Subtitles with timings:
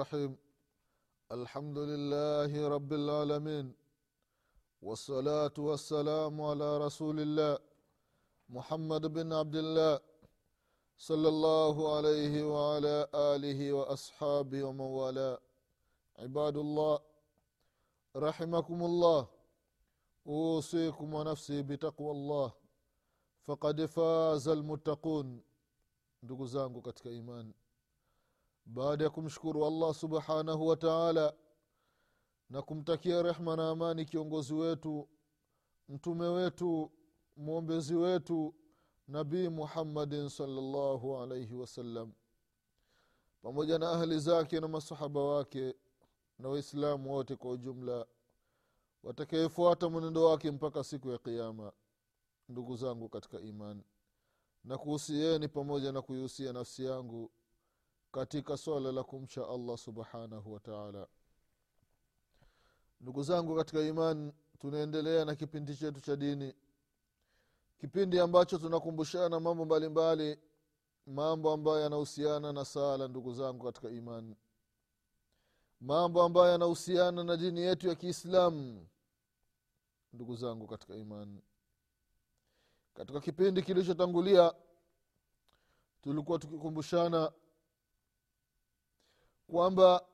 [0.00, 0.32] الرحيم.
[1.38, 3.66] الحمد لله رب العالمين.
[4.86, 7.58] والصلاة والسلام على رسول الله
[8.56, 10.00] محمد بن عبد الله
[11.08, 12.96] صلى الله عليه وعلى
[13.32, 15.38] آله وأصحابه ومن والاه.
[16.18, 16.94] عباد الله
[18.16, 19.20] رحمكم الله.
[20.26, 22.48] أوصيكم ونفسي بتقوى الله.
[23.46, 25.42] فقد فاز المتقون.
[26.22, 27.54] ndugu zangu katika imani
[28.72, 31.34] baada ya kumshukuru allah subhanahu wa taala
[32.50, 35.08] na kumtakia rehma na amani kiongozi wetu
[35.88, 36.90] mtume wetu
[37.36, 38.54] mwombezi wetu
[39.08, 42.12] nabii muhammadin salllahu alaihi wasallam
[43.42, 45.74] pamoja na ahli zake na masahaba wake
[46.38, 48.06] na waislamu wote kwa ujumla
[49.02, 51.72] watakayefuata mwenendo wake mpaka siku ya qiama
[52.48, 53.82] ndugu zangu katika imani
[54.64, 57.30] na kuhusieni pamoja na kuihusia nafsi yangu
[58.12, 61.06] katika swala la kumcha allah subhanahu wataala
[63.00, 66.54] ndugu zangu katika imani tunaendelea na kipindi chetu cha dini.
[67.78, 70.38] Kipindi ambacho tunakumbushana mambo mbalimbali
[71.06, 74.36] mambo ambayo yanahusiana na sala ndugu zangu katika imani
[75.80, 78.86] mambo ambayo yanahusiana na dini yetu ya kiislamu
[80.12, 81.42] ndugu zangu katika imani
[82.94, 84.54] katika kipindi kilichotangulia
[86.02, 87.32] tulikuwa tukikumbushana
[89.50, 90.04] kwamba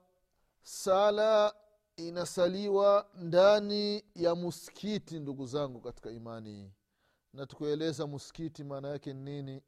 [0.63, 1.55] sala
[1.97, 6.73] inasaliwa ndani ya muskiti ndugu zangu katika imani
[7.33, 9.63] na tukueleza muskiti maana yake ni nini?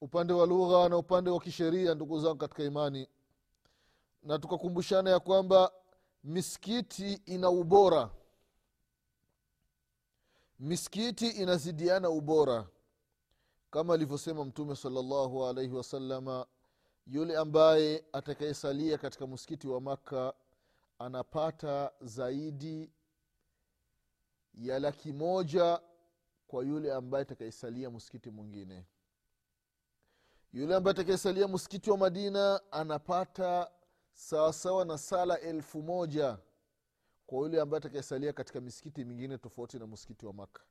[0.00, 3.08] Upande wa lugha na upande wa kisheria ndugu zangu katika imani.
[4.22, 5.72] Na tukakumbushana ya kwamba
[6.24, 8.10] miskiti ina ubora.
[10.58, 12.68] Miskiti inazidiana ubora.
[13.70, 16.46] Kama alivyosema mtume salllahu alaihi wasalama
[17.06, 20.34] yule ambaye atakayesalia katika msikiti wa makka
[20.98, 22.90] anapata zaidi
[24.54, 25.80] ya laki moja
[26.46, 28.86] kwa yule ambaye atakayesalia msikiti mwingine.
[30.52, 33.70] Yule ambaye atakayesalia msikiti wa madina anapata
[34.12, 36.38] sawasawa na sala elfu moja
[37.26, 40.62] kwa yule ambaye atakayesalia katika misikiti mingine tofauti na msikiti wa maka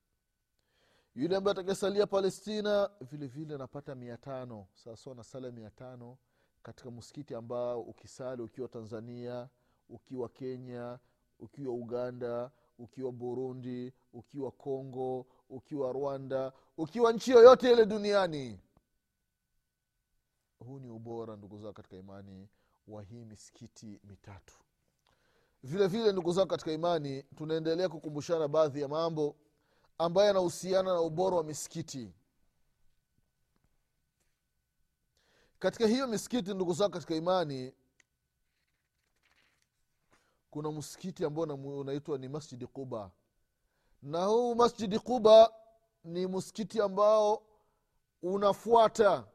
[1.15, 6.17] yule ambaye atakaesalia palestina vile vile anapata mia tano sawasawa na mia tano
[6.63, 9.49] katika msikiti ambao ukisali ukiwa tanzania
[9.89, 10.99] ukiwa kenya
[11.39, 18.59] ukiwa uganda ukiwa burundi ukiwa congo ukiwa rwanda ukiwa nchi yoyote ile duniani.
[20.59, 22.49] Huu ni ubora ndugu zao katika imani
[22.87, 24.53] wa hii misikiti mitatu.
[25.63, 29.35] Vile vile ndugu zao katika imani tunaendelea kukumbushana baadhi ya mambo
[29.97, 32.13] ambayo yanahusiana na ubora wa misikiti.
[35.59, 37.73] Katika hiyo misikiti ndugu zao katika imani
[40.49, 41.43] kuna msikiti ambao
[41.79, 43.11] unaitwa ni masjidi quba.
[44.01, 45.53] Na huu masjidi quba
[46.03, 47.45] ni msikiti ambao
[48.21, 49.27] unafuata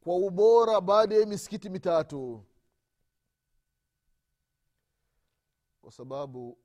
[0.00, 2.44] kwa ubora baada ya misikiti mitatu.
[5.82, 6.58] Kwa sababu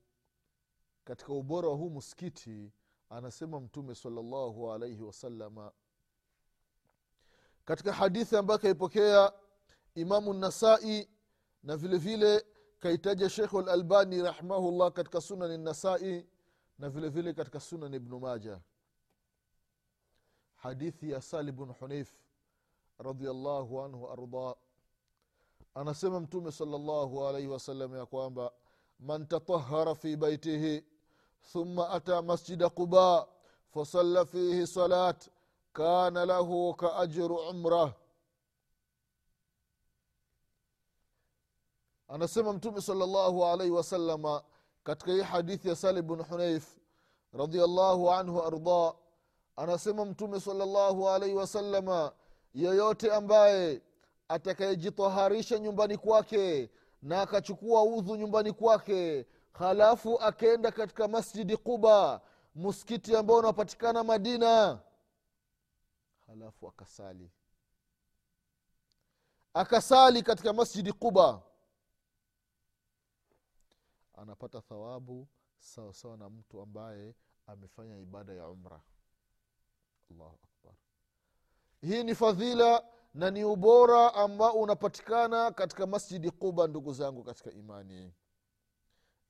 [1.03, 2.71] katika ubora wa huu msikiti
[3.09, 5.71] anasema mtume salllahu alaihi wasalama
[7.65, 9.33] katika hadithi ambayo kaipokea
[9.95, 11.09] imamu nasai
[11.63, 12.45] na vile vile
[12.79, 16.27] kaitaja shekhu lalbani rahimahullah katika sunani nasai
[16.79, 18.59] na vile vile katika sunan ibnu maja
[20.55, 22.17] hadithi ya sali bnu hunif
[22.97, 24.55] radiallahu anhu arda.
[25.75, 28.51] Anasema mtume salllahu alaihi wasallam ya kwamba
[28.99, 30.83] man tatahara fi baitihi
[31.51, 33.27] thumma ata masjida quba
[33.73, 35.29] fasalla fihi salat
[35.73, 37.93] kana lahu kaajru umrah.
[42.07, 44.43] Anasema mtume salllahu alaihi wasalama
[44.83, 46.77] katika hii hadithi ya sali bnu huneif
[47.33, 48.93] radiallahu anhu arda
[49.55, 52.11] anasema mtume salllahu alaihi wasalama
[52.53, 53.81] yeyote ambaye
[54.27, 56.69] atakayejitaharisha nyumbani kwake
[57.01, 59.25] na akachukua udhu nyumbani kwake
[59.59, 62.21] halafu akaenda katika masjidi quba
[62.55, 64.79] muskiti ambao unapatikana madina.
[66.27, 67.31] Halafu akasali.
[69.53, 71.41] Akasali katika masjidi quba.
[74.13, 75.27] Anapata thawabu
[75.59, 77.15] sawasawa sawa na mtu ambaye
[77.47, 78.81] amefanya ibada ya umra.
[80.11, 80.73] Allahu akbar.
[81.81, 88.13] Hii ni fadhila na ni ubora ambao unapatikana katika masjidi quba ndugu zangu katika imani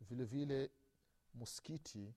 [0.09, 0.71] vile vile
[1.35, 2.13] msikiti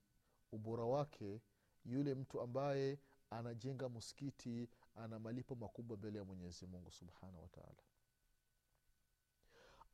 [0.52, 1.40] ubora wake
[1.84, 2.98] yule mtu ambaye
[3.30, 7.82] anajenga msikiti ana malipo makubwa mbele ya mwenyezi mungu subhanahu wataala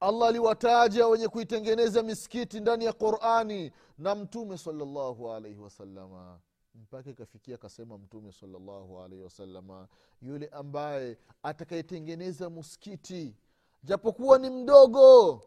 [0.00, 6.40] allah aliwataja wenye kuitengeneza misikiti ndani ya qurani na mtume salllahu alaihi wasalama
[6.74, 9.88] mpaka ikafikia akasema mtume salllahu alaihi wasalama
[10.22, 13.36] yule ambaye atakayetengeneza muskiti
[13.82, 15.42] japokuwa ni mdogo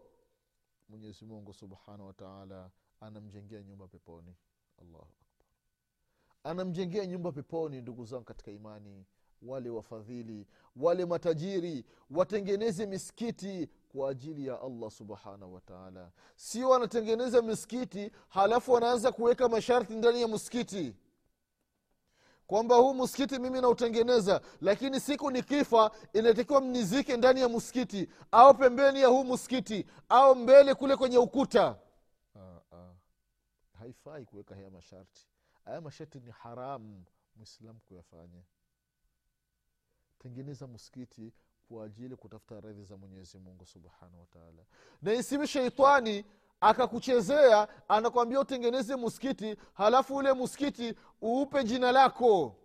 [0.90, 2.70] mwenyezi mungu subhanahu wataala
[3.02, 4.36] anamjengea nyumba peponi.
[4.82, 5.48] Allahu akbar.
[6.44, 9.06] Anamjengea nyumba peponi ndugu zangu katika imani
[9.42, 18.12] wale wafadhili wale matajiri watengeneze misikiti kwa ajili ya allah subhanahu wataala sio wanatengeneza misikiti
[18.30, 20.94] halafu wanaanza kuweka masharti ndani ya msikiti
[22.48, 29.02] kwamba huu msikiti mimi nautengeneza lakini siku nikifa inatakiwa mnizike ndani ya msikiti au pembeni
[29.02, 31.80] ya huu msikiti au mbele kule kwenye ukuta.
[32.36, 32.94] Ah, ah.
[33.80, 35.28] haifai kuweka haya masharti.
[35.66, 37.04] Haya masharti ni haramu
[37.36, 38.44] mwislamu kuyafanya.
[40.20, 41.34] Tengeneza msikiti
[41.68, 44.64] kwa ajili kutafuta radhi za mwenyezi mungu subhanahu wataala
[45.02, 46.26] na isiwi sheitani
[46.60, 50.94] akakuchezea anakwambia utengeneze muskiti halafu ule muskiti
[51.24, 52.56] uupe jina lako.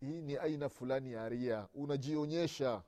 [0.00, 2.82] Hii ni aina fulani ya ria unajionyesha.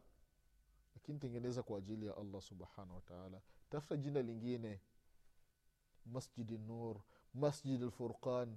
[0.95, 3.41] Lakini tengeneza kwa ajili ya allah subhanahu wataala
[3.71, 4.81] tafuta jina lingine.
[6.07, 6.97] Masjidi nur
[7.35, 8.57] masjidi lfurqan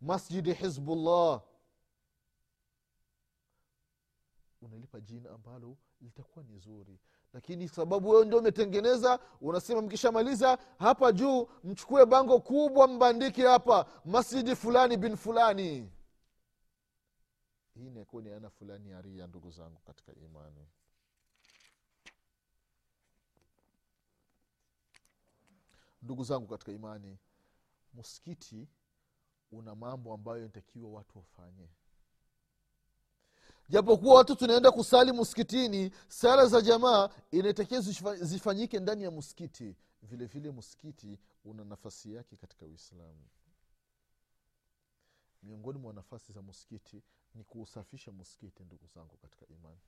[0.00, 1.42] masjidi hizbullah.
[4.62, 6.98] Unalipa jina ambalo litakuwa ni zuri
[7.32, 14.56] lakini sababu wewe ndio umetengeneza unasema mkishamaliza hapa juu mchukue bango kubwa mbandike hapa masjidi
[14.56, 15.90] fulani bin fulani.
[17.74, 20.68] Hii inakuwa ni aina fulani ya ria ndugu zangu katika imani?
[26.02, 27.18] Ndugu zangu katika imani
[27.94, 28.68] msikiti
[29.52, 31.68] una mambo ambayo inatakiwa watu wafanye
[33.70, 37.80] japokuwa watu tunaenda kusali msikitini sala za jamaa inatakiwa
[38.20, 43.24] zifanyike ndani ya msikiti vile vile msikiti una nafasi yake katika uislamu.
[45.42, 47.02] Miongoni mwa nafasi za msikiti
[47.34, 49.80] ni kuusafisha msikiti ndugu zangu katika imani.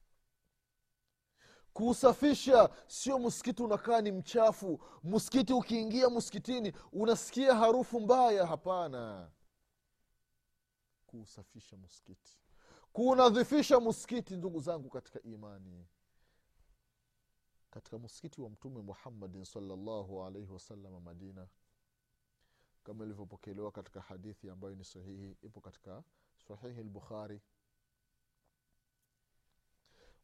[1.73, 4.81] Kuusafisha sio msikiti unakaa ni mchafu.
[5.05, 9.31] Msikiti ukiingia msikitini unasikia harufu mbaya hapana.
[11.07, 12.42] Kuusafisha msikiti
[12.93, 15.87] kuunadhifisha msikiti ndugu zangu katika imani
[17.71, 21.49] katika msikiti wa mtume muhammadin salllahu alaihi wasalama madina
[22.85, 26.03] kama ilivyopokelewa katika hadithi ambayo ni sahihi ipo katika
[26.49, 27.41] sahihi lbukhari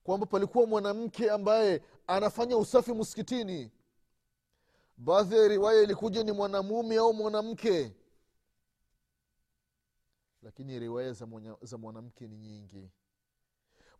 [0.04, 3.70] kwamba palikuwa mwanamke ambaye anafanya usafi msikitini.
[4.96, 7.92] Baadhi ya riwaya ilikuja ni mwanamume au mwanamke
[10.42, 12.90] lakini riwaya za, mwana, za mwanamke ni nyingi.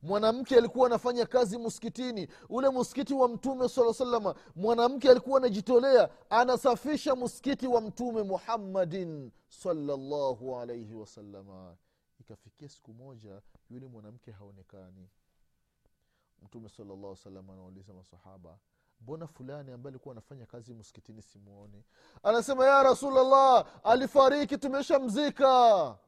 [0.03, 7.17] Mwanamke alikuwa anafanya kazi msikitini ule msikiti wa mtume saa salama mwanamke alikuwa anajitolea anasafisha
[7.17, 11.77] msikiti wa mtume muhammadin salllahu alaihi wasalama
[12.21, 15.09] ikafikia siku moja yule mwanamke haonekani.
[16.43, 18.59] Mtume salllah salam anauliza masahaba
[19.01, 21.85] mbona fulani ambaye alikuwa anafanya kazi msikitini simwoni
[22.23, 25.99] anasema ya rasulllah alifariki tumeshamzika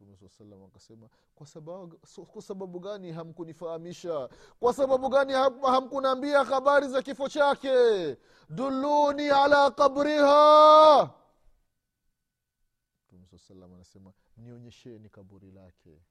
[0.00, 1.98] mtume saa akasema kwa sababu,
[2.32, 4.28] kwa sababu gani hamkunifahamisha?
[4.60, 8.16] Kwa sababu gani ham, hamkunaambia habari za kifo chake?
[8.48, 11.10] Duluni ala qabriha.
[13.06, 16.02] Mtume saa anasema nionyesheni kaburi lake.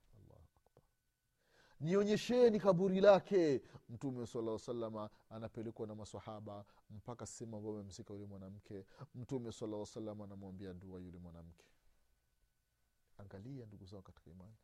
[1.79, 3.61] Nionyesheni kaburi lake.
[3.89, 8.85] Mtume sala salama anapelekwa na masahaba mpaka sehemu ambayo amemzika yule mwanamke.
[9.15, 11.65] Mtume sala salama anamwambia dua yule mwanamke
[13.17, 14.55] angalia ndugu zao katika imani.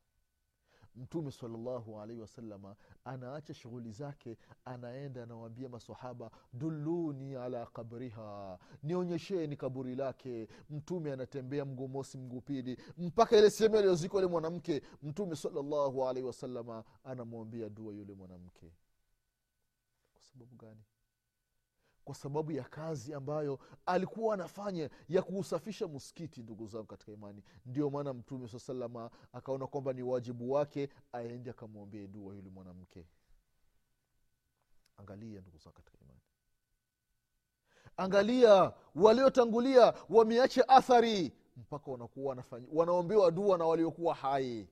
[0.95, 9.95] Mtume salllahu alaihi wasalama anaacha shughuli zake anaenda anawambia masahaba duluni ala kabriha nionyesheni kaburi
[9.95, 10.47] lake.
[10.69, 14.81] Mtume anatembea mguu mosi mguu pili mpaka ile sehemu aliyozikwa yule mwanamke.
[15.03, 18.71] Mtume salllahu alaihi wasalama anamwambia dua yule mwanamke.
[20.13, 20.81] Kwa sababu gani
[22.11, 27.43] kwa sababu ya kazi ambayo alikuwa anafanya ya kuusafisha msikiti ndugu zangu katika imani.
[27.65, 33.05] Ndio maana mtume saa salama akaona kwamba ni wajibu wake aende akamwombee dua yule mwanamke.
[34.97, 36.19] Angalia ndugu zangu katika imani.
[37.97, 44.67] Angalia waliotangulia wameacha athari mpaka wanakuwa wanaombewa dua na waliokuwa hai.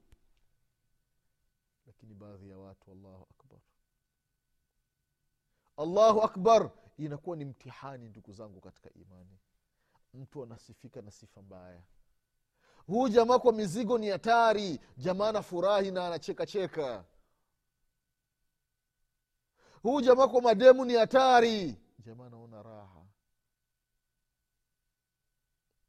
[1.87, 3.59] Lakini baadhi ya watu allahu akbar.
[5.77, 6.71] Allahu akbar
[7.05, 9.39] inakuwa ni mtihani ndugu zangu katika imani.
[10.13, 11.81] Mtu anasifika na sifa mbaya.
[12.87, 14.79] Huu jamaa kwa mizigo ni hatari.
[14.97, 17.05] Jamaa anafurahi na anachekacheka
[19.83, 21.77] huu jamaa kwa mademu ni hatari.
[21.99, 23.05] Jamaa anaona raha.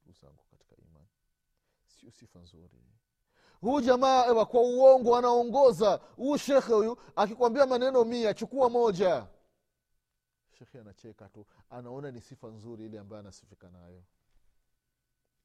[0.02, 1.08] Ndugu zangu katika imani
[1.86, 2.84] sio sifa nzuri.
[3.60, 5.96] Huu jamaa ewa kwa uongo anaongoza.
[6.16, 9.26] Huu shekhe huyu akikwambia maneno mia chukua moja
[10.60, 14.04] shekhe anacheka tu anaona ni sifa nzuri ile ambayo anasifika nayo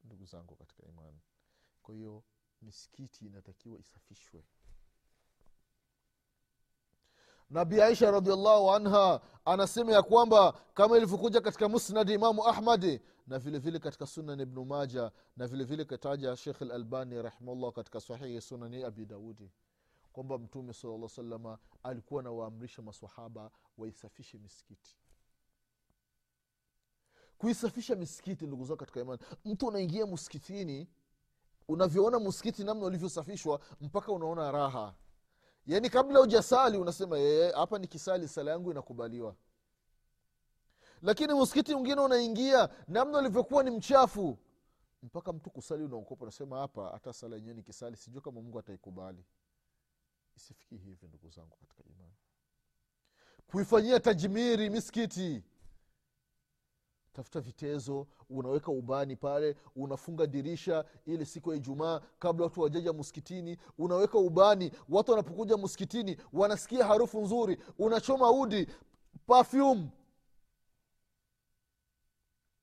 [0.04, 1.20] ndugu zangu katika imani.
[1.82, 2.22] Kwa hiyo
[2.62, 4.44] misikiti inatakiwa isafishwe.
[7.50, 13.58] Nabi aisha radiallahu anha anasema ya kwamba kama ilivyokuja katika musnadi imamu ahmadi na vile
[13.58, 18.84] vile katika sunan ibnu maja na vile vile kataja shekh lalbani rahimahllah katika sahihi sunani
[18.84, 19.50] abi daudi
[20.12, 24.96] kwamba mtume salllah salama alikuwa anawaamrisha masahaba waisafishe misikiti
[27.38, 29.20] kuisafisha misikiti ndugu zao katika imani.
[29.44, 30.88] Mtu unaingia msikitini
[31.68, 34.94] unavyoona msikiti namna ulivyosafishwa mpaka unaona raha.
[35.66, 39.36] Yaani kabla ujasali unasema "Eh, hapa nikisali sala yangu inakubaliwa.
[41.02, 44.38] Lakini msikiti mwingine unaingia namna ulivyokuwa ni mchafu
[45.02, 49.24] mpaka mtu kusali unaokopa unasema hapa hata sala yenyewe nikisali sijui kama mungu ataikubali.
[50.36, 52.14] Isifikii hivi ndugu zangu katika imani.
[53.46, 55.42] Kuifanyia tajmiri misikiti
[57.16, 63.58] tafuta vitezo unaweka ubani pale unafunga dirisha ili siku ya ijumaa kabla watu wajaja msikitini
[63.78, 68.66] unaweka ubani watu wanapokuja msikitini wanasikia harufu nzuri unachoma udi
[69.26, 69.90] pafyum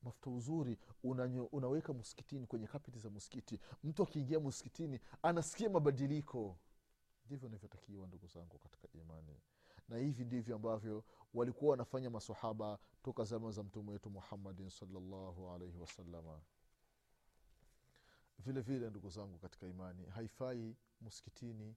[0.02, 3.60] mafuta uzuri unanyo, unaweka msikitini kwenye kapiti za msikiti.
[3.84, 6.58] Mtu akiingia msikitini anasikia mabadiliko.
[7.26, 9.42] Ndivyo inavyotakiwa ndugu zangu katika imani
[9.90, 15.78] na hivi ndivyo ambavyo walikuwa wanafanya masahaba toka zama za mtume wetu muhammadin salllahu alaihi
[15.78, 16.42] wasalama
[18.40, 21.76] vile vile ndugu zangu katika imani haifai msikitini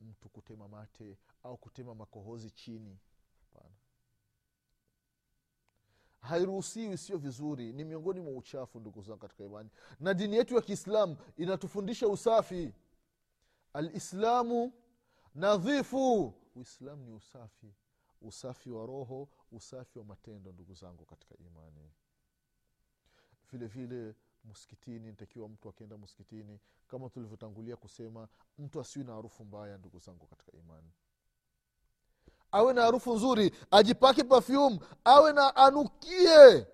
[0.00, 2.98] mtu kutema mate au kutema makohozi chini.
[3.54, 3.70] Pana.
[6.20, 9.70] hairuhusiwi sio vizuri ni miongoni mwa uchafu ndugu zangu katika imani.
[10.00, 12.74] Na dini yetu ya kiislamu inatufundisha usafi.
[13.72, 14.72] Alislamu
[15.34, 17.74] nadhifu uislamu ni usafi.
[18.22, 21.90] Usafi wa roho usafi wa matendo ndugu zangu katika imani.
[23.52, 28.28] Vile vile msikitini ntakiwa mtu akienda msikitini kama tulivyotangulia kusema
[28.58, 30.92] mtu asiwi na harufu mbaya ndugu zangu katika imani.
[32.52, 36.66] Awe na harufu nzuri ajipake pafyum awe na anukie.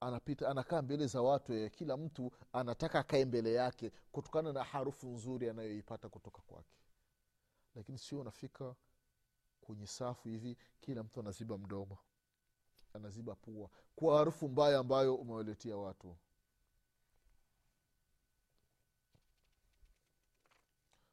[0.00, 1.70] Anapita anakaa mbele za watu ye.
[1.70, 6.76] kila mtu anataka akae mbele yake kutokana na harufu nzuri anayoipata kutoka kwake.
[7.74, 8.74] Lakini sio unafika
[9.70, 11.98] kwenye safu hivi kila mtu anaziba mdomo
[12.94, 16.16] anaziba pua kwa harufu mbaya ambayo umewaletea watu.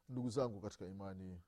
[0.08, 1.42] Ndugu zangu katika imani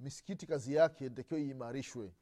[0.00, 2.14] misikiti kazi yake ntakiwa iimarishwe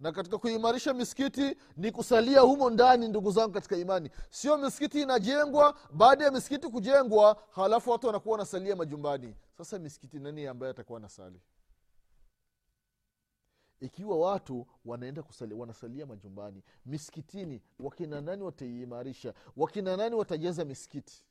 [0.00, 4.10] na katika kuimarisha misikiti ni kusalia humo ndani ndugu zangu katika imani.
[4.30, 9.36] Sio misikiti inajengwa baada ya misikiti kujengwa halafu watu wanakuwa wanasalia majumbani.
[9.58, 11.40] Sasa misikiti nani ambaye atakuwa nasali
[13.80, 19.34] ikiwa watu wanaenda kusali, wanasalia majumbani misikitini wakina nani wataiimarisha?
[19.56, 21.24] Wakina nani watajaza misikiti?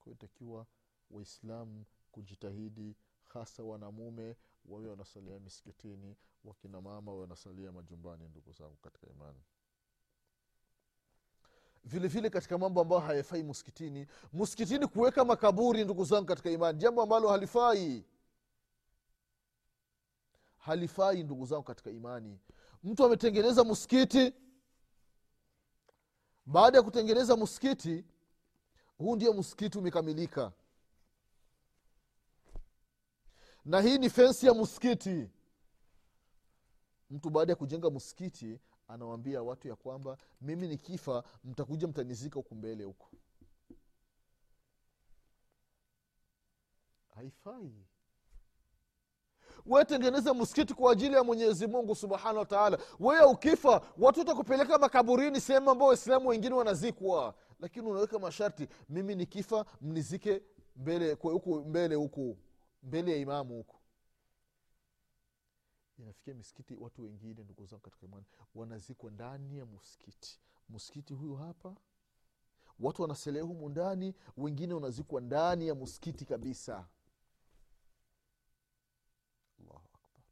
[0.00, 0.66] Kwaitakiwa
[1.10, 9.06] waislamu kujitahidi hasa wanamume wawe wanasalia misikitini wakina mama wawe wanasalia majumbani ndugu zangu katika
[9.06, 9.38] imani.
[11.84, 16.78] Vile vile katika mambo ambayo hayafai msikitini msikitini kuweka makaburi ndugu zangu katika imani.
[16.78, 18.04] Jambo ambalo halifai.
[20.56, 22.38] Halifai ndugu zangu katika imani.
[22.84, 24.32] Mtu ametengeneza msikiti
[26.46, 28.04] baada ya kutengeneza msikiti
[28.98, 30.52] huu ndio msikiti umekamilika
[33.64, 35.30] na hii ni fensi ya msikiti.
[37.10, 42.84] Mtu baada ya kujenga msikiti anawambia watu ya kwamba mimi nikifa mtakuja mtanizika huku mbele
[42.84, 43.10] huko
[47.14, 47.72] haifai.
[49.66, 52.78] Wetengeneza msikiti kwa ajili ya mwenyezi mungu subhanahu wa taala.
[53.00, 57.34] Wewe ukifa watu watakupeleka makaburini sehemu ambao waislamu wengine wanazikwa.
[57.60, 60.42] Lakini unaweka masharti mimi nikifa mnizike
[60.76, 62.36] mbele huku mbele huku
[62.84, 63.76] mbele ya imamu huku.
[65.98, 70.40] Inafikia misikiti watu wengine ndugu zangu katika imani wanazikwa ndani ya msikiti.
[70.68, 71.76] Msikiti huyu hapa
[72.80, 76.88] watu wanaselea humu ndani wengine wanazikwa ndani ya msikiti kabisa.
[79.60, 80.22] Allahu akbar.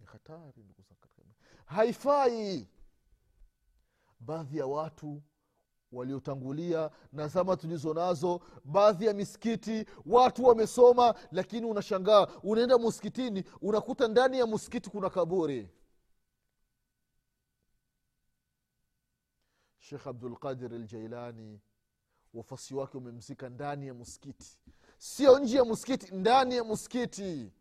[0.00, 1.36] Ni hatari ndugu zangu katika imani.
[1.66, 2.68] Haifai.
[4.20, 5.22] Baadhi ya watu
[5.92, 8.40] waliotangulia na zama tulizo nazo.
[8.64, 15.68] Baadhi ya misikiti watu wamesoma lakini unashangaa unaenda muskitini unakuta ndani ya muskiti kuna kaburi.
[19.78, 21.60] Shekh abdulqadir aljailani
[22.34, 24.58] wafasi wake umemzika ndani ya muskiti
[24.98, 27.52] sio nje ya muskiti ndani ya muskiti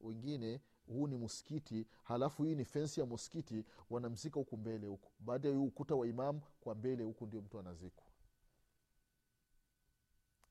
[0.00, 5.10] wengine huu ni muskiti halafu hii ni fensi ya muskiti wanamzika huku mbele huku.
[5.18, 8.04] Baada ya huu ukuta wa imamu kwa mbele huku ndio mtu anazikwa.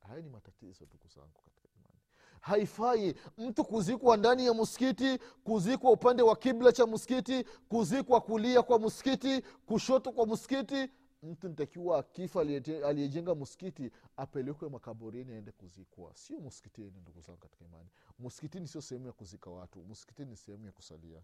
[0.08, 2.00] Haya ni matatizo ndugu zangu katika imani.
[2.41, 8.79] Haifai mtu kuzikwa ndani ya muskiti kuzikwa upande wa kibla cha muskiti kuzikwa kulia kwa
[8.79, 10.89] muskiti kushoto kwa muskiti
[11.24, 12.41] mtu ntakiwa akifa
[12.86, 16.15] aliyejenga muskiti apelekwe makaburini aende kuzikwa.
[16.15, 17.89] Sio muskitini ndugu zangu katika imani.
[18.19, 19.83] Muskitini sio sehemu ya kuzika watu.
[19.83, 21.21] Muskitini ni sehemu ya kusalia.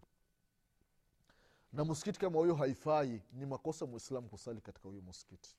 [1.72, 3.22] Na muskiti kama huyo haifai.
[3.32, 5.56] Ni makosa mwislamu kusali katika huyo muskiti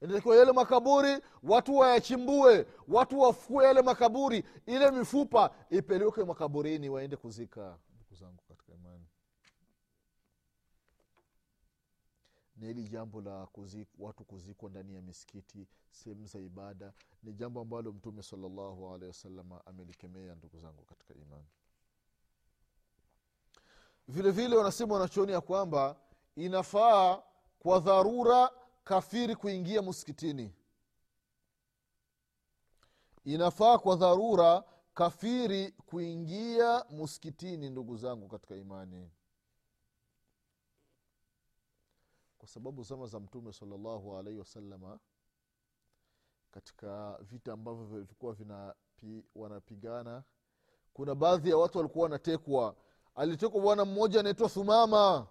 [0.00, 7.78] inatakiwa yale makaburi watu wayachimbue watu wafukue yale makaburi ile mifupa ipelekwe makaburini waende kuzika
[7.96, 9.03] ndugu zangu katika imani
[12.56, 16.92] na hili jambo la kuzik, watu kuzikwa ndani ya misikiti sehemu za ibada
[17.22, 21.46] ni jambo ambalo mtume salallahu alehi wasalama amelikemea ndugu zangu katika imani.
[24.08, 25.96] Vile vile wanasema wanachooni ya kwamba
[26.36, 27.22] inafaa
[27.58, 28.50] kwa dharura
[28.84, 30.52] kafiri kuingia msikitini
[33.24, 39.10] inafaa kwa dharura kafiri kuingia msikitini ndugu zangu katika imani
[42.44, 44.98] kwa sababu zama za mtume salallahu alaihi wasalama
[46.50, 48.36] katika vita ambavyo vilikuwa
[49.34, 50.22] wanapigana
[50.94, 52.76] kuna baadhi ya watu walikuwa wanatekwa.
[53.14, 55.26] Alitekwa bwana mmoja anaitwa thumama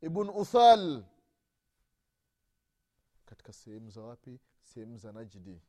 [0.00, 1.04] ibn uthal.
[3.24, 4.40] Katika sehemu za wapi?
[4.62, 5.60] Sehemu za najdi.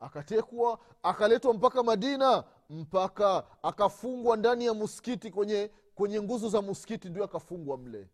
[0.00, 7.24] Akatekwa akaletwa mpaka madina mpaka akafungwa ndani ya muskiti kwenye kwenye nguzo za muskiti ndio
[7.24, 8.08] akafungwa mle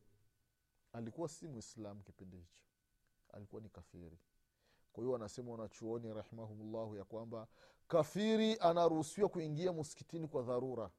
[0.92, 2.64] alikuwa si mwislamu kipindi hicho.
[3.32, 4.18] Alikuwa ni kafiri.
[4.92, 7.46] Kwa hiyo wanasema wanachuoni rahimahumllahu ya kwamba
[7.88, 10.90] kafiri anaruhusiwa kuingia muskitini kwa dharura.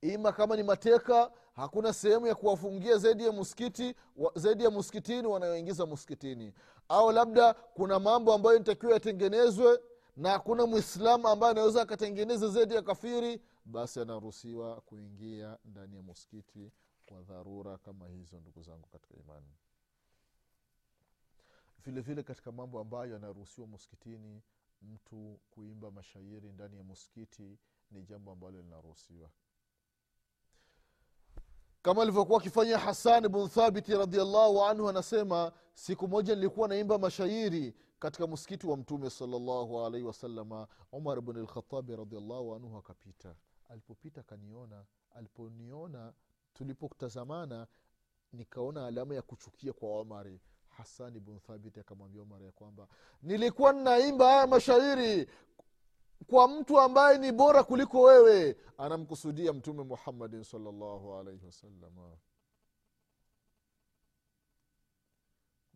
[0.00, 3.94] Ima kama ni mateka hakuna sehemu ya kuwafungia zaidi ya msikiti
[4.34, 6.54] zaidi ya muskitini wanayoingiza muskitini
[6.88, 9.80] au labda kuna mambo ambayo nitakiwa yatengenezwe
[10.16, 16.72] na hakuna mwislamu ambaye anaweza akatengeneza zaidi ya kafiri basi anaruhusiwa kuingia ndani ya muskiti
[17.06, 19.52] kwa dharura kama hizo ndugu zangu katika imani.
[21.84, 24.42] Vile vile katika mambo ambayo yanaruhusiwa muskitini
[24.82, 27.58] mtu kuimba mashairi ndani ya muskiti
[27.90, 29.30] ni jambo ambalo linaruhusiwa.
[31.82, 38.26] Kama alivyokuwa akifanya hasan bnu thabiti radiallahu anhu anasema siku moja nilikuwa naimba mashairi katika
[38.26, 43.34] msikiti wa mtume salllahu alaihi wasalama umar bn lkhatabi radiallahu anhu akapita.
[43.68, 46.12] Alipopita akaniona aliponiona
[46.54, 47.66] tulipotazamana
[48.32, 52.88] nikaona alama ya kuchukia kwa omari hasani bn thabiti akamwambia omar ya kwamba
[53.22, 55.30] nilikuwa ninaimba haya mashairi
[56.26, 62.16] kwa mtu ambaye ni bora kuliko wewe anamkusudia mtume muhammadin salllahu alaihi wasalama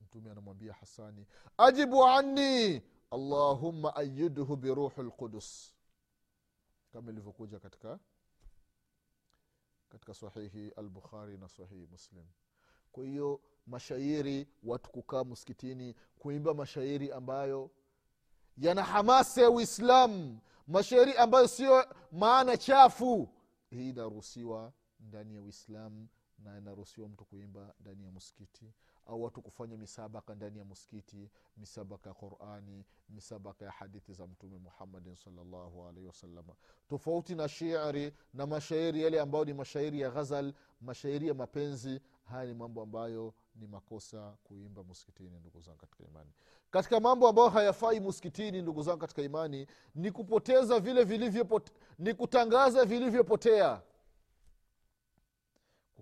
[0.03, 1.27] mtume anamwambia hasani
[1.59, 5.75] ajibu anni allahumma ayidhu biruhi lqudus
[6.93, 7.99] kama ilivyokuja katika
[9.89, 12.25] katika sahihi albukhari na sahihi muslim.
[12.93, 17.71] Kwa hiyo mashairi watu kukaa msikitini kuimba mashairi ambayo
[18.59, 23.29] yana hamasa ya uislamu mashairi ambayo sio maana chafu.
[23.71, 28.73] Hii inaruhusiwa ndani ya uislamu na inaruhusiwa mtu kuimba ndani ya msikiti
[29.07, 34.59] au watu kufanya misabaka ndani ya msikiti misabaka ya qurani misabaka ya hadithi za mtume
[34.59, 36.55] muhammadin salllahu wasalama
[36.89, 42.47] tofauti na shiri na mashairi yale ambayo ni mashairi ya ghazal mashairi ya mapenzi haya
[42.47, 46.31] ni mambo ambayo ni makosa kuimba muskitini ndugu zangu katika imani.
[46.71, 52.85] Katika mambo ambayo hayafai muskitini ndugu zangu katika imani ni kupoteza vile vilivyopote, ni kutangaza
[52.85, 53.83] vilivyopotea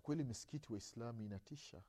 [0.05, 1.83] kweli misikiti waislamu inatisha.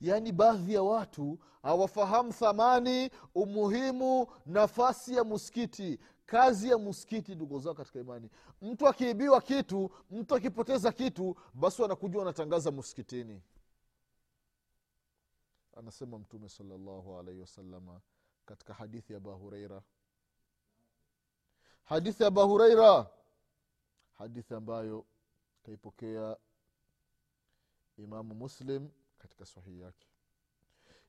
[0.00, 7.74] Yaani baadhi ya watu hawafahamu thamani umuhimu nafasi ya muskiti kazi ya msikiti ndugu zao
[7.74, 8.30] katika imani.
[8.62, 13.42] Mtu akiibiwa kitu mtu akipoteza kitu basi wanakuja wanatangaza muskitini
[15.76, 18.00] anasema mtume salllahu alaihi wasalama
[18.46, 19.82] katika hadithi ya abahureira
[21.84, 23.10] hadithi ya abahureira
[24.18, 25.06] hadithi ambayo
[25.62, 26.36] kaipokea
[27.98, 30.06] imamu muslim katika sahihi yake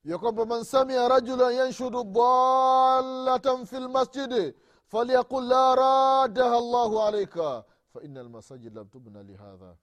[0.04, 4.54] ya kwamba man samia rajulan yanshudu dalatan fi lmasjidi
[4.86, 9.76] falyaqul la raddaha llahu alaika faina lmasajid lam tubna lihadha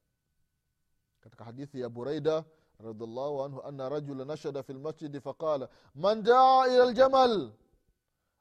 [1.20, 2.44] katika hadithi ya buraida
[2.78, 7.52] radiallahu anhu ana rajula nashada fi lmasjidi faqala man daa ila ljamal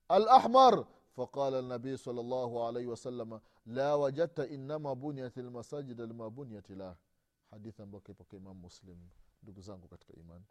[0.10, 0.86] alahmar
[1.19, 6.95] فقال النبي صلى الله عليه وسلم لا وجدت إنما بنيت المساجد لما بنيت له
[7.52, 8.98] hadithi ambayo kaipoka imamu muslim
[9.44, 10.46] ndugu zangu katika imani.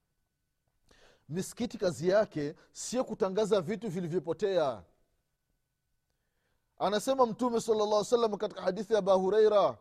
[1.28, 4.82] Misikiti kazi yake sio kutangaza vitu vilivyopotea.
[6.78, 9.78] Anasema mtume sala salam katika hadithi ya abahureira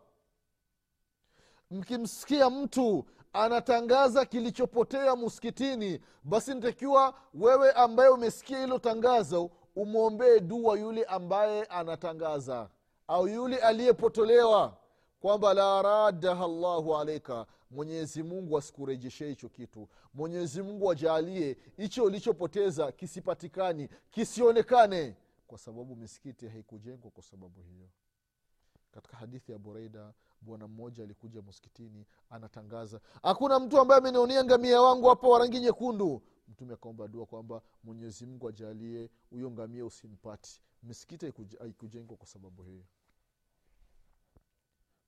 [1.72, 11.04] mkimsikia mtu anatangaza kilichopotea muskitini basi nitakiwa wewe ambaye umesikia hilo tangazo umwombee dua yule
[11.04, 12.70] ambaye anatangaza
[13.08, 14.77] au yule aliyepotolewa
[15.20, 19.90] kwamba la radaha llahu alaika mwenyezi mungu asikurejeshe hicho kitu.
[20.14, 25.16] Mwenyezi mungu ajaalie hicho ulichopoteza kisipatikani kisionekane.
[25.48, 27.90] Kwa sababu misikiti haikujengwa kwa sababu hiyo.
[28.92, 35.08] Katika hadithi ya bureida bwana mmoja alikuja msikitini anatangaza hakuna mtu ambaye amenionia ngamia wangu
[35.08, 36.22] hapa wa rangi nyekundu.
[36.48, 42.84] Mtume akaomba dua kwamba mwenyezi mungu ajalie huyo ngamia usimpati misikiti haikujengwa kwa sababu hiyo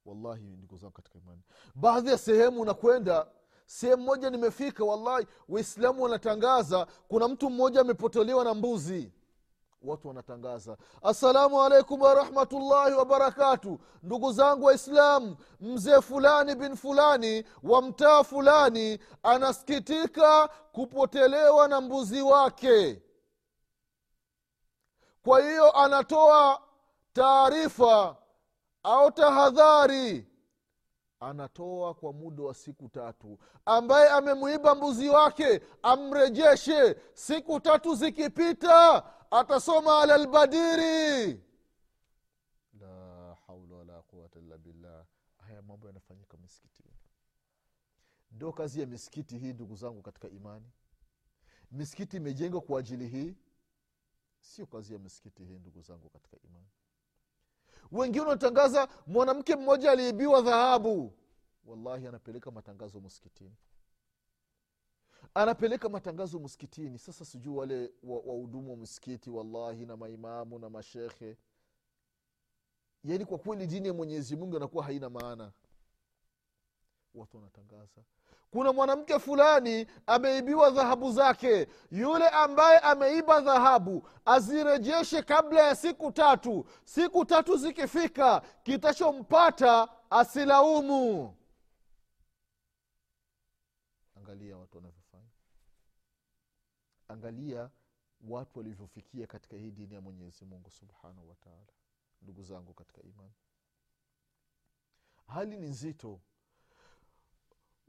[0.10, 1.42] wallahi ndugu zangu katika imani.
[1.76, 3.28] Baadhi ya sehemu unakwenda
[3.66, 9.12] sehemu moja nimefika wallahi waislamu wanatangaza kuna mtu mmoja amepotolewa na mbuzi.
[9.82, 18.24] Watu wanatangaza assalamu alaikum warahmatullahi wabarakatu ndugu zangu waislamu mzee fulani bin fulani wa mtaa
[18.24, 23.02] fulani anasikitika kupotelewa na mbuzi wake.
[25.24, 26.62] Kwa hiyo anatoa
[27.14, 28.16] taarifa
[28.84, 30.26] au tahadhari.
[31.20, 33.40] Anatoa kwa muda wa siku tatu.
[33.66, 36.96] Ambaye amemwiba mbuzi wake amrejeshe.
[37.14, 41.44] Siku tatu zikipita atasoma alalbadiri.
[42.80, 45.06] La haula wala quwata illa billah.
[45.38, 46.94] Haya mambo yanafanyika misikitini.
[48.32, 50.72] Ndio kazi ya misikiti hii ndugu zangu katika imani.
[51.72, 53.36] Misikiti imejengwa kwa ajili hii.
[54.40, 56.68] Sio kazi ya misikiti hii ndugu zangu katika imani
[57.92, 61.14] wengine wanatangaza mwanamke mmoja aliibiwa dhahabu.
[61.66, 63.56] Wallahi anapeleka matangazo msikitini.
[65.34, 66.98] Anapeleka matangazo msikitini.
[67.00, 71.38] Sasa sijui wale wahudumu wa, wa msikiti wallahi na maimamu na mashekhe
[73.04, 75.52] yaani kwa kweli dini ya mwenyezi mungu anakuwa haina maana
[77.16, 78.02] watu wanatangaza.
[78.52, 81.68] Kuna mwanamke fulani ameibiwa dhahabu zake.
[81.92, 86.66] Yule ambaye ameiba dhahabu azirejeshe kabla ya siku tatu.
[86.86, 91.36] Siku tatu zikifika kitachompata asilaumu.
[94.16, 95.30] Angalia watu wanavyofanya.
[97.08, 97.70] Angalia
[98.28, 101.74] watu walivyofikia katika hii dini ya mwenyezi mungu subhanahu wataala
[102.22, 103.34] ndugu zangu katika imani.
[105.28, 106.20] Hali ni nzito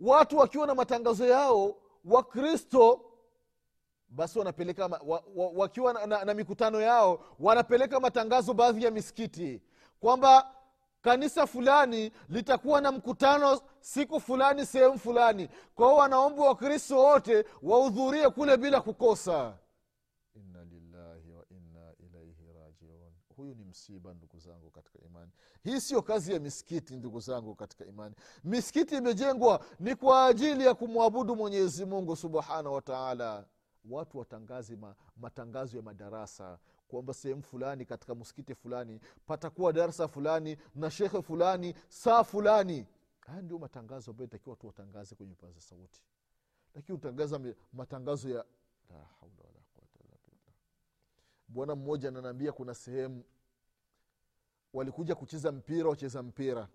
[0.01, 3.05] watu wakiwa na matangazo yao wakristo
[4.09, 9.63] basi wanapeleka wa, wa, wakiwa na, na, na mikutano yao wanapeleka matangazo baadhi ya misikiti
[10.01, 10.55] kwamba
[11.03, 15.49] kanisa fulani litakuwa na mkutano siku fulani sehemu fulani.
[15.75, 19.59] Kwa wanaomba wakristo wote wahudhurie kule bila kukosa.
[20.35, 23.13] Inna lillahi wa inna ilaihi rajiun.
[23.37, 25.31] Huyu ni msiba ndugu zangu katika imani
[25.64, 28.14] hii siyo kazi ya misikiti ndugu zangu katika imani.
[28.44, 33.46] Misikiti imejengwa ni kwa ajili ya kumwabudu mwenyezi mungu subhanahu wataala
[33.90, 40.57] watu watangaze ma, matangazo ya madarasa kwamba sehemu fulani katika msikiti fulani patakuwa darasa fulani
[40.75, 42.87] na shekhe fulani saa fulani.
[43.20, 46.03] Haya ndio matangazo ambayo itakiwa tu watangaze kwenye paza sauti.
[46.75, 47.40] Lakini utangaza
[47.73, 48.44] matangazo ya
[51.49, 53.25] bwana mmoja ananaambia kuna sehemu
[54.73, 56.69] walikuja kucheza mpira wacheza mpira.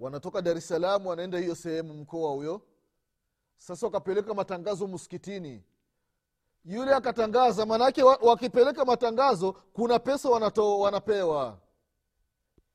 [0.00, 2.60] Wanatoka dar es salaam wanaenda hiyo sehemu mkoa huyo.
[3.56, 5.64] Sasa wakapeleka matangazo msikitini.
[6.64, 11.58] Yule akatangaza maanaake wakipeleka matangazo kuna pesa wanato, wanapewa.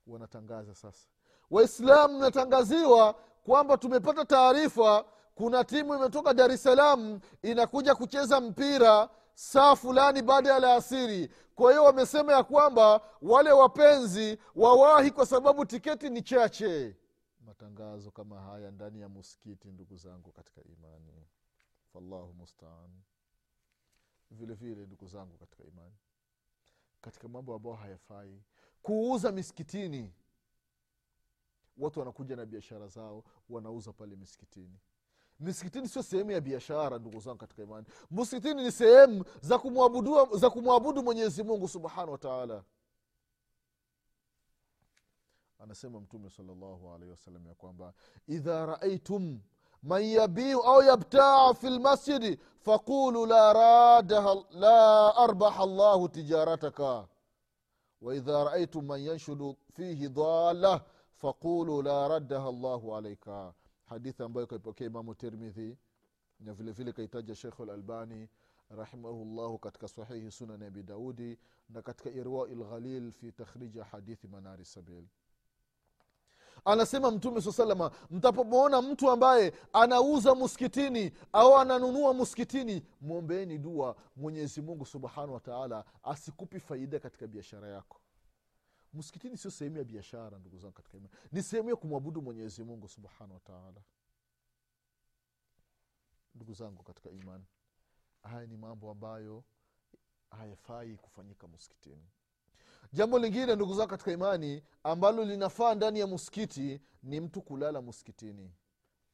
[0.07, 1.07] Wanatangaza sasa.
[1.51, 9.75] Waislamu mnatangaziwa kwamba tumepata taarifa kuna timu imetoka dar es salaam inakuja kucheza mpira saa
[9.75, 11.31] fulani baada ya alasiri.
[11.55, 16.95] Kwa hiyo wamesema ya kwamba wale wapenzi wawahi kwa sababu tiketi ni chache.
[17.45, 21.25] Matangazo kama haya ndani ya muskiti ndugu zangu katika imani.
[21.93, 22.89] Fallahu mustaan.
[24.31, 25.95] Vile vile ndugu zangu katika imani.
[27.01, 28.41] Katika mambo ambayo hayafai.
[28.81, 30.13] Kuuza misikitini.
[31.77, 34.79] Watu wanakuja na biashara zao wanauza pale misikitini
[35.39, 37.85] misikitini sio sehemu ya biashara ndugu zangu katika imani.
[38.11, 42.63] Msikitini ni sehemu za kumwabudu za kumwabudu mwenyezi mungu subhanahu wa
[45.59, 47.93] anasema mtume salllahu alaihi wasallam ya kwamba
[48.27, 49.39] idha raaitum
[49.83, 57.07] man yabiu au yabtaa fi lmasjidi faqulu la, radaha, la arbaha llahu tijarataka.
[58.01, 60.81] Waidha raaitum man yanshudu fihi dhalah
[61.13, 63.53] faqulu la raddaha llahu alaika
[63.89, 65.77] hadithi ambayo kaipokea imamu termidhi
[66.39, 68.29] na vile vile kaitaja shekhu lalbani
[68.69, 71.37] rahimahullahu katika sahihi sunani abi daudi
[71.69, 75.03] na katika irwai lghalil fi takhriji hadithi manari sabil.
[76.65, 84.61] Anasema mtume saa salama mtapomwona mtu ambaye anauza muskitini au ananunua muskitini mwombeeni dua mwenyezi
[84.61, 88.01] mungu subhanahu wa taala asikupi faida katika biashara yako
[88.97, 91.13] msikitini sio sehemu ya biashara ndugu zangu katika imani.
[91.31, 93.81] Ni sehemu ya kumwabudu mwenyezi mungu subhanahu wataala
[96.35, 97.45] ndugu zangu katika imani
[98.23, 99.43] haya ni mambo ambayo
[100.31, 102.07] hayafai kufanyika msikitini.
[102.93, 108.51] Jambo lingine ndugu zangu katika imani ambalo linafaa ndani ya msikiti ni mtu kulala msikitini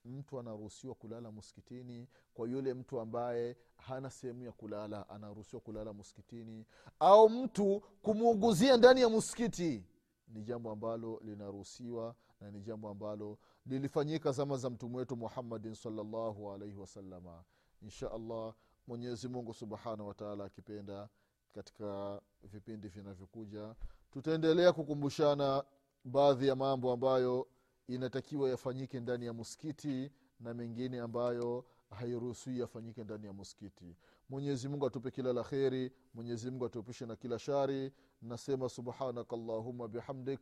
[0.05, 6.65] mtu anaruhusiwa kulala msikitini kwa yule mtu ambaye hana sehemu ya kulala anaruhusiwa kulala msikitini
[6.99, 9.85] au mtu kumuuguzia ndani ya msikiti
[10.27, 16.51] ni jambo ambalo linaruhusiwa na ni jambo ambalo lilifanyika zama za mtume wetu muhammadin salllahu
[16.51, 17.43] alaihi wasalama
[17.81, 18.53] insha allah
[18.87, 21.09] mwenyezi mungu subhanahu wataala akipenda
[21.53, 23.75] katika vipindi vinavyokuja
[24.11, 25.63] tutaendelea kukumbushana
[26.03, 27.47] baadhi ya mambo ambayo
[27.88, 30.10] inatakiwa yafanyike ndani ya muskiti
[30.40, 33.96] na mengine ambayo hairuhusiwi yafanyike ndani ya muskiti
[34.28, 39.88] mwenyezi mungu atupe kila la kheri mwenyezi mungu atuepushe na kila shari nasema subhanaka allahuma
[39.88, 40.40] bihamdik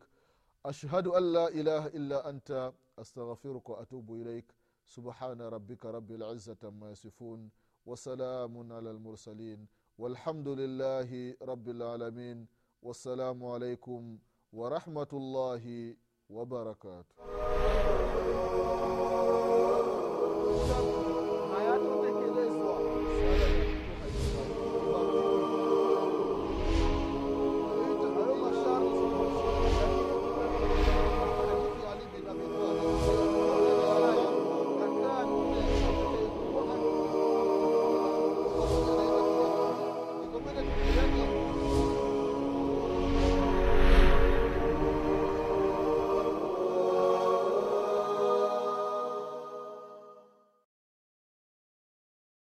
[0.64, 4.52] ashhadu an la ilaha illa anta astaghfiruka waatubu ilaik
[4.84, 7.50] subhana rabika rabi lizati ama yasifun
[7.86, 9.66] wasalamun ala lmursalin
[9.98, 12.46] والحمد لله رب العالمين
[12.82, 14.18] والسلام عليكم
[14.52, 15.94] ورحمه الله
[16.30, 17.14] وبركاته